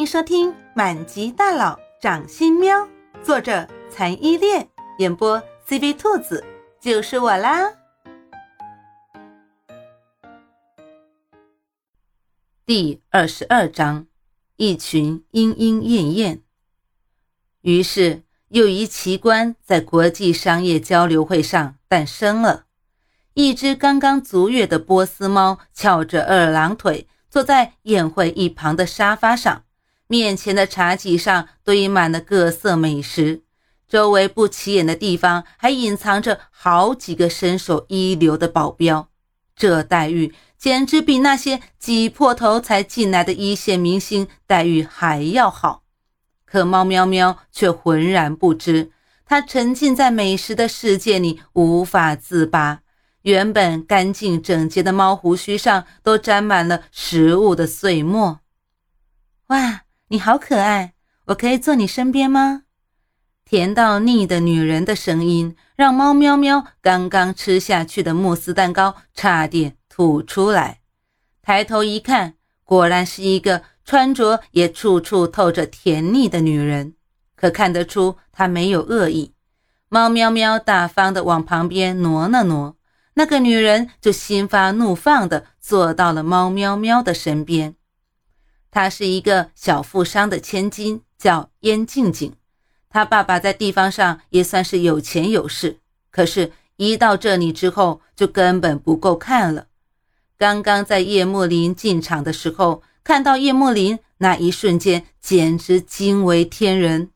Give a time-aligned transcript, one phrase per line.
[0.00, 2.74] 迎收听《满级大佬掌心喵》，
[3.22, 4.66] 作者残依恋，
[4.96, 6.42] 演播 CV 兔子，
[6.80, 7.70] 就是我啦。
[12.64, 14.06] 第二十二章，
[14.56, 16.42] 一群莺莺燕燕。
[17.60, 22.64] 于是，又一奇观在国际商业交流会上诞生了。
[23.34, 29.64] 一只刚刚足月的波斯猫翘着二郎腿，坐在宴会一旁的沙发上。
[30.10, 33.42] 面前的茶几上堆满了各色美食，
[33.86, 39.08] 周围不起眼的地方还隐藏着好几个身手一流的保镖。
[39.54, 45.84] 这待遇简直比那些挤破头才进来的一线明星待遇还要好。
[46.44, 48.90] 可猫喵喵却浑然不知，
[49.24, 52.80] 它沉浸在美食的世界里无法自拔。
[53.22, 58.40] 原本干净整洁的猫胡须上都沾满了食物的碎末。
[59.46, 59.82] 哇！
[60.12, 60.94] 你好可爱，
[61.26, 62.64] 我可以坐你身边吗？
[63.44, 70.80] 甜到腻的女人的声音，让猫喵喵刚刚吃下去的慕斯蛋糕差点吐出来。
[71.42, 76.94] 抬头一看，果然是一个穿着也处处透着甜腻的女人。
[77.36, 79.34] 可看得出她没有恶意。
[79.88, 82.76] 猫喵喵大方地往旁边挪了挪，
[83.14, 87.76] 那个女人就心花怒放地坐到了猫喵喵的身边。
[88.70, 92.34] 她是一个小富商的千金，叫燕静静。
[92.88, 95.78] 她爸爸在地方上也算是有钱有势，
[96.10, 99.66] 可是，一到这里之后，就根本不够看了。
[100.36, 107.10] 刚刚在叶慕林进场的时候，看到叶慕林那一瞬间，简直惊为天人，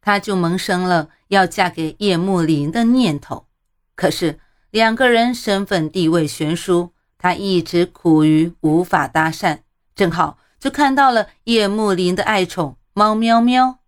[0.00, 3.46] 她就萌生了要嫁给叶慕林的念头。
[3.94, 9.58] 可是，两个人身份地位悬殊，她一直苦于无法搭讪，
[9.94, 10.38] 正好。
[10.60, 13.78] 就看到了叶幕林的爱宠猫喵喵，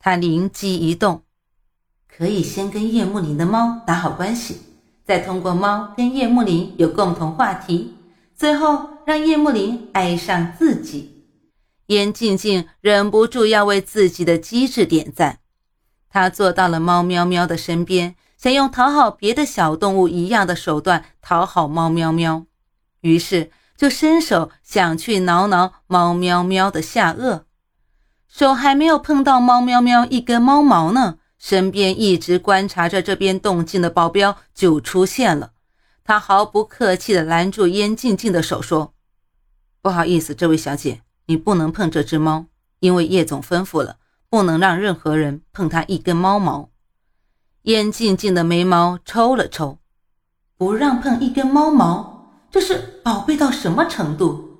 [0.00, 1.22] 他灵机一动，
[2.08, 4.60] 可以先跟叶幕林的猫打好关系，
[5.04, 7.94] 再通过猫跟叶幕林有共同话题，
[8.34, 11.26] 最后让叶幕林爱上自己。
[11.86, 15.38] 燕静静忍不住要为自己的机智点赞，
[16.08, 22.46] 她坐到了猫喵喵的身边，想用讨好别的小动物一样的手段讨好猫喵喵，
[23.02, 23.52] 于是。
[23.80, 27.44] 就伸手想去挠挠猫喵喵的下颚，
[28.28, 35.52] 手还没有碰到猫喵喵一根猫毛呢，身边一直观察着这边动静的保镖就出现了。
[36.04, 38.92] 他毫不客气地拦住燕静静的手，说
[39.80, 42.44] ：“不好意思，这位小姐，你不能碰这只猫，
[42.80, 43.96] 因为叶总吩咐了，
[44.28, 46.68] 不能让任何人碰它一根猫毛。”
[47.64, 49.78] 燕静静的眉毛抽了抽，
[50.58, 52.19] 不让碰一根猫毛。
[52.50, 54.58] 这是宝贝到什么程度？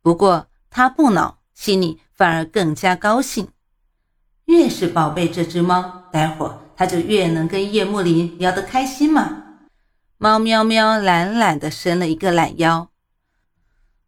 [0.00, 3.48] 不过他不恼，心里反而更加高兴。
[4.46, 9.42] 越是宝贝这只猫，待会儿他就越能跟叶幕林聊得开心嘛。
[10.16, 12.88] 猫喵喵懒懒地伸了一个懒腰，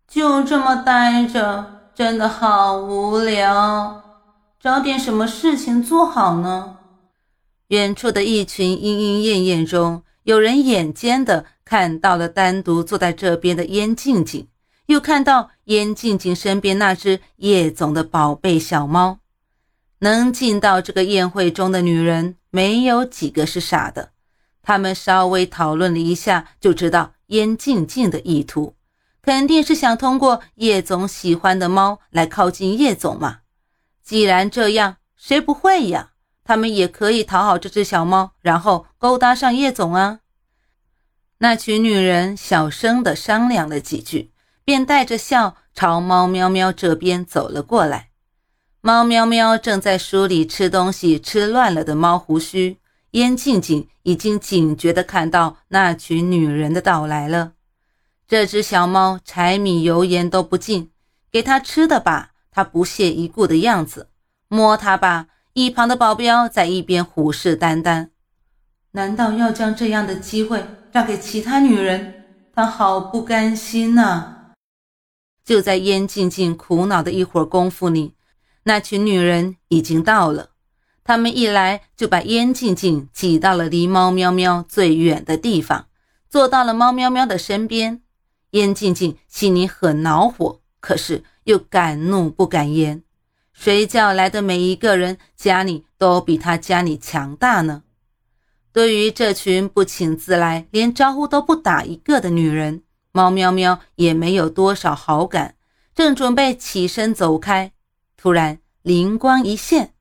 [0.07, 4.03] 就这么待着，真的好无聊，
[4.59, 6.79] 找点什么事情做好呢？
[7.67, 11.45] 远处的一群莺莺燕燕中，有人眼尖的。
[11.69, 14.49] 看到了单独坐在这边的燕静静，
[14.87, 19.19] 又看到燕静静身边那只叶总的宝贝小猫，
[19.99, 24.13] 能进到这个宴会中的女人没有几个是傻的。
[24.63, 28.75] 他们稍微讨论了一下，就知道燕静静的意图，
[29.21, 33.41] 肯定是想通过叶总喜欢的猫来靠近叶总嘛。
[34.03, 36.13] 既然这样，谁不会呀？
[36.45, 40.21] 他们也可以讨好这只小猫，然后勾搭上叶总啊。
[41.41, 44.33] 那群女人小声地商量了几句，
[44.65, 48.09] 便带着笑朝猫喵喵这边走了过来。
[48.81, 52.79] 猫喵喵正在梳理吃东西吃乱了的猫胡须，
[53.13, 57.53] 燕静静已经警觉地看到那群女人的到来了。
[58.27, 60.91] 这只小猫柴米油盐都不进，
[61.31, 64.09] 给它吃的吧，它不屑一顾的样子；
[64.49, 68.09] 摸它吧，一旁的保镖在一边虎视眈眈。
[68.93, 70.65] 难道要将这样的机会？
[70.91, 72.25] 让给其他女人，
[72.55, 74.55] 他好不甘心呐！
[75.45, 78.15] 就在燕静静苦恼的一会儿功夫里，
[78.65, 80.51] 那群女人已经到了。
[81.05, 85.87] 他们一来就把燕静静挤到了离猫喵喵最远的地方，
[86.29, 88.03] 坐到了猫喵喵的身边。
[88.53, 93.03] 燕静静心里很恼火，可是又敢怒不敢言。
[93.53, 97.83] 谁叫来的每一个人家里都比他家里强大呢？
[98.79, 105.57] 对于这群不请自来、连招呼都不打一个的女人，猫喵喵也没有多少好感。
[105.97, 107.73] 正准备起身走开，
[108.17, 109.95] 突然灵光一现，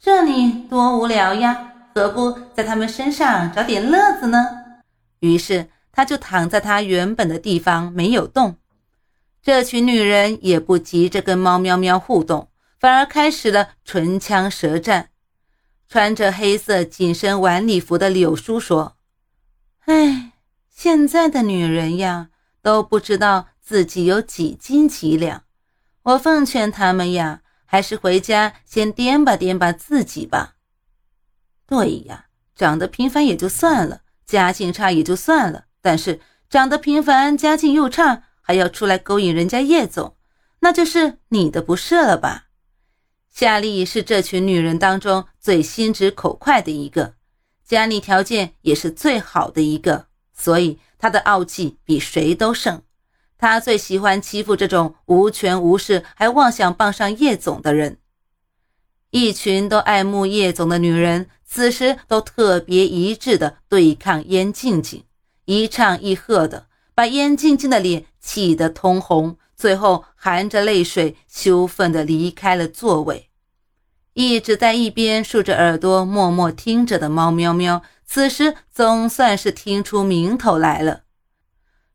[0.00, 4.44] 这里多无聊呀，何不在他们身上找点乐子呢？
[5.20, 8.56] 于是他就躺在他原本的地方没有动。
[9.40, 12.48] 这群女人也不急着跟猫喵喵互动，
[12.80, 15.10] 反而开始了唇枪舌战。
[15.94, 18.96] 穿着黑色紧身晚礼服的柳叔说
[19.86, 20.32] ：“哎，
[20.68, 22.30] 现在的女人呀，
[22.60, 25.44] 都不知道自己有几斤几两。
[26.02, 30.56] 我奉劝他们呀，还是回家先掂吧掂吧自己吧。
[31.64, 32.26] 对呀，
[32.56, 36.18] 长得平凡也就算了，家境差也就算了，但是
[36.50, 40.16] 长得平凡，家境又差，还要出来勾引人家叶总，
[40.58, 42.46] 那就是你的不是了吧？”
[43.30, 47.16] 夏丽是这群女人当中最心直口快的一个，
[47.66, 52.80] 家里条件也是最好的一个，所以他的傲气比谁都盛。
[53.36, 57.98] 他最喜欢欺负这种无权无势还妄想傍上叶总的人。
[59.10, 65.04] 一群都爱慕叶总的女人，此时都特别一致的对抗燕静静，
[65.44, 69.36] 一唱一和的，把燕静静的脸气得通红。
[69.54, 73.28] 最后含着泪水，羞愤的离开了座位。
[74.14, 81.02] 一直在一边竖着耳朵默默听着的猫喵喵，此时总算是听出名头来了。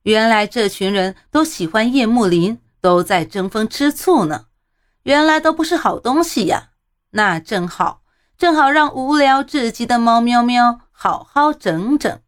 [0.04, 4.46] 原来这群人都喜欢叶幕林，都在争风吃醋呢。
[5.04, 6.70] 原来都不是好东西呀！
[7.12, 8.02] 那正好，
[8.38, 12.20] 正好让无聊至极的猫喵喵好好整整。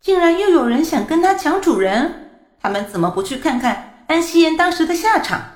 [0.00, 2.30] 竟然又有人想跟他抢主人，
[2.60, 4.04] 他们怎么不去看看？
[4.08, 5.55] 安夕颜当时的下场。